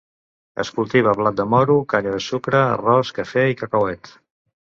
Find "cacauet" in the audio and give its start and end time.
3.63-4.13